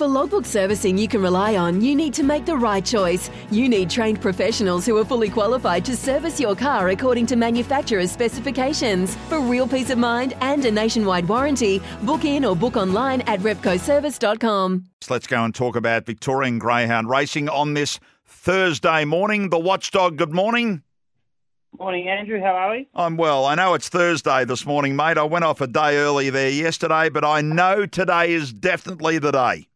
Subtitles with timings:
[0.00, 3.30] For logbook servicing you can rely on, you need to make the right choice.
[3.50, 8.10] You need trained professionals who are fully qualified to service your car according to manufacturer's
[8.10, 9.14] specifications.
[9.28, 13.40] For real peace of mind and a nationwide warranty, book in or book online at
[13.40, 14.86] repcoservice.com.
[15.10, 19.50] Let's go and talk about Victorian Greyhound racing on this Thursday morning.
[19.50, 20.82] The Watchdog, good morning.
[21.78, 22.40] Morning, Andrew.
[22.40, 22.88] How are we?
[22.94, 23.44] I'm well.
[23.44, 25.18] I know it's Thursday this morning, mate.
[25.18, 29.32] I went off a day early there yesterday, but I know today is definitely the
[29.32, 29.66] day.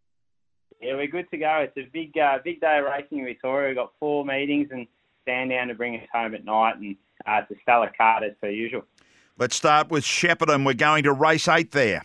[0.85, 1.67] Yeah, we're good to go.
[1.67, 3.69] It's a big, uh, big day of racing in Victoria.
[3.69, 4.87] We've got four meetings and
[5.25, 6.95] Sandown to bring us home at night, and
[7.27, 8.83] uh, it's a stellar card as per usual.
[9.39, 10.67] Let's start with Shepparton.
[10.67, 12.05] We're going to race eight there.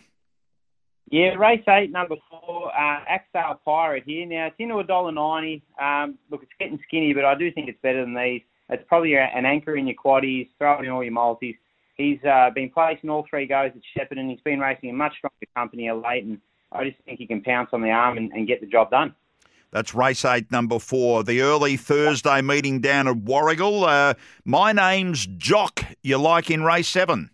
[1.10, 4.24] Yeah, race eight, number four, uh, Axdale Pirate here.
[4.24, 5.62] Now it's into a dollar ninety.
[5.78, 8.40] Um, look, it's getting skinny, but I do think it's better than these.
[8.70, 11.56] It's probably an anchor in your quaddies, throw it in all your multis.
[11.96, 14.30] He's uh, been placing all three goes at Shepparton.
[14.30, 16.38] He's been racing a much stronger company of late, and
[16.72, 19.14] I just think he can pounce on the arm and, and get the job done.
[19.72, 21.22] That's race eight, number four.
[21.22, 23.86] The early Thursday meeting down at Warragul.
[23.86, 25.84] Uh, my name's Jock.
[26.02, 27.30] You like in race seven?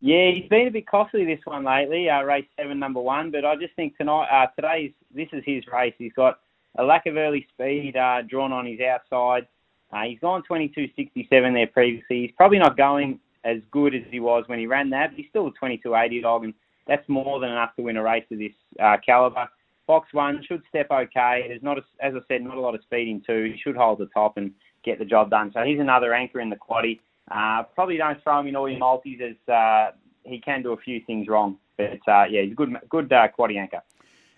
[0.00, 3.30] Yeah, he's been a bit costly this one lately, uh, race seven, number one.
[3.30, 5.94] But I just think tonight, uh, today's this is his race.
[5.96, 6.40] He's got
[6.76, 9.46] a lack of early speed uh, drawn on his outside.
[9.90, 12.22] Uh, he's gone 22.67 there previously.
[12.22, 15.10] He's probably not going as good as he was when he ran that.
[15.10, 16.54] But he's still a 22.80 dog, and
[16.86, 19.48] that's more than enough to win a race of this uh, caliber.
[19.86, 21.44] Box one should step okay.
[21.48, 23.52] There's not, a, as I said, not a lot of speed in two.
[23.54, 24.52] He should hold the top and
[24.84, 25.52] get the job done.
[25.54, 27.00] So he's another anchor in the quaddy.
[27.30, 29.90] Uh, probably don't throw him in all your multis as uh,
[30.24, 31.58] he can do a few things wrong.
[31.76, 33.82] But uh, yeah, he's a good, good uh, quaddy anchor.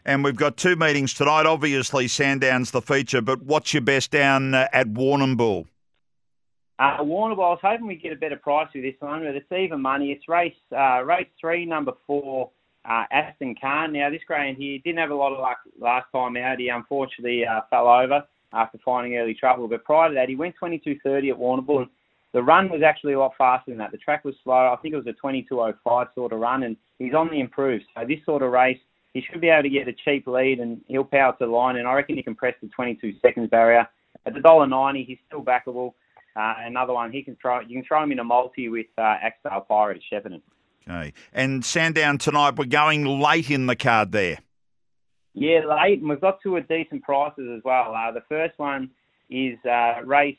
[0.05, 1.45] And we've got two meetings tonight.
[1.45, 5.67] Obviously, Sandown's the feature, but what's your best down uh, at Warrnambool?
[6.79, 9.51] Uh, Warrnambool, I was hoping we'd get a better price with this one, but it's
[9.51, 10.13] even money.
[10.13, 12.51] It's race uh, race three, number four,
[12.89, 13.93] uh, Aston Khan.
[13.93, 16.61] Now, this greyhound here didn't have a lot of luck last time out.
[16.61, 18.23] He unfortunately uh, fell over
[18.53, 19.67] after finding early trouble.
[19.67, 21.83] But prior to that, he went 22.30 at Warrnambool.
[21.83, 21.91] And
[22.33, 23.91] the run was actually a lot faster than that.
[23.91, 24.73] The track was slow.
[24.73, 27.83] I think it was a 22.05 sort of run, and he's on the improve.
[27.97, 28.79] So this sort of race,
[29.15, 31.77] he should be able to get a cheap lead, and he'll power to the line.
[31.77, 33.89] And I reckon he can press the 22 seconds barrier.
[34.27, 35.95] At the dollar ninety, he's still backable.
[36.37, 37.61] Uh, another one, he can throw.
[37.61, 40.43] You can throw him in a multi with uh, Axdale Pirate at Shepparton.
[40.89, 41.13] Okay.
[41.33, 44.39] And Sandown tonight, we're going late in the card there.
[45.35, 47.95] Yeah, late, and we've got two at decent prices as well.
[47.95, 48.91] Uh, the first one
[49.31, 50.37] is uh, race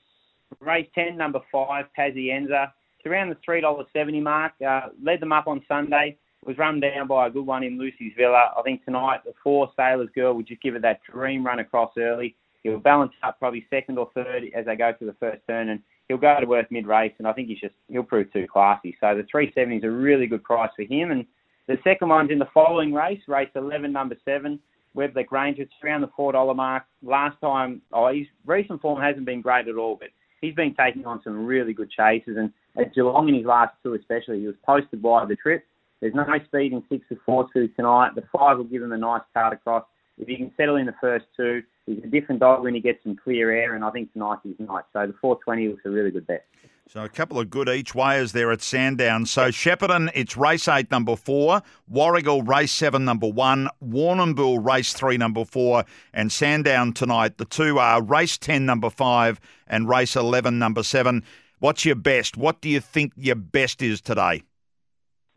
[0.60, 2.72] race ten, number five, Pazienza.
[2.98, 4.54] It's around the three dollar seventy mark.
[4.66, 6.18] Uh, led them up on Sunday.
[6.46, 8.52] Was run down by a good one in Lucy's Villa.
[8.58, 11.92] I think tonight the four Sailors girl would just give it that dream run across
[11.98, 12.36] early.
[12.64, 15.81] He'll balance up probably second or third as they go through the first turn, and
[16.08, 17.14] he'll go to worth mid race.
[17.18, 18.97] And I think he's just he'll prove too classy.
[19.00, 21.12] So the three seventy is a really good price for him.
[21.12, 21.25] And
[21.68, 24.59] the second one's in the following race, race eleven, number seven.
[24.96, 26.84] Webbeck Ranger, it's around the four dollar mark.
[27.03, 30.09] Last time, oh, his recent form hasn't been great at all, but
[30.41, 32.38] he's been taking on some really good chases.
[32.38, 35.64] And at Geelong in his last two, especially, he was posted wide the trip.
[36.02, 38.16] There's no speed in six or four two tonight.
[38.16, 39.86] The five will give him a nice card across.
[40.19, 43.02] If he can settle in the first two, he's a different dog when he gets
[43.03, 44.84] some clear air, and I think tonight's his night.
[44.94, 46.46] So the 420 looks a really good bet.
[46.90, 49.28] So a couple of good each wayers there at Sandown.
[49.28, 51.62] So Shepparton, it's race eight, number four.
[51.91, 53.69] Warragul, race seven, number one.
[53.84, 55.85] Warrnambool, race three, number four.
[56.13, 61.24] And Sandown tonight, the two are race 10, number five, and race 11, number seven.
[61.59, 62.38] What's your best?
[62.38, 64.41] What do you think your best is today?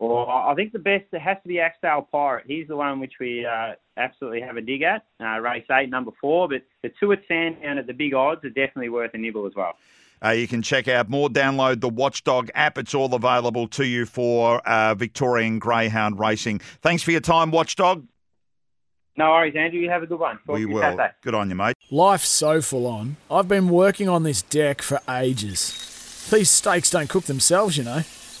[0.03, 2.43] Well, I think the best it has to be Axdale Pirate.
[2.45, 5.05] He's the one which we uh, absolutely have a dig at.
[5.21, 8.49] Uh, race eight, number four, but the two at Sandown at the big odds are
[8.49, 9.75] definitely worth a nibble as well.
[10.23, 12.77] Uh, you can check out more, download the Watchdog app.
[12.77, 16.59] It's all available to you for uh, Victorian Greyhound Racing.
[16.81, 18.05] Thanks for your time, Watchdog.
[19.15, 19.79] No worries, Andrew.
[19.79, 20.39] You have a good one.
[20.45, 20.81] Talk we will.
[20.81, 21.11] Saturday.
[21.21, 21.75] Good on you, mate.
[21.91, 23.17] Life's so full on.
[23.29, 26.27] I've been working on this deck for ages.
[26.31, 28.01] These steaks don't cook themselves, you know.